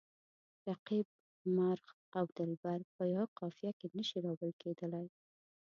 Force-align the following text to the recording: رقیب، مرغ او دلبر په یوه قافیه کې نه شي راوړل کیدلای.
رقیب، 0.67 1.07
مرغ 1.55 1.85
او 2.17 2.25
دلبر 2.37 2.79
په 2.95 3.03
یوه 3.15 3.27
قافیه 3.39 3.71
کې 3.79 3.87
نه 3.97 4.03
شي 4.07 4.17
راوړل 4.25 4.51
کیدلای. 4.61 5.07